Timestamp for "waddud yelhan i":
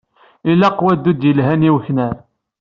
0.85-1.71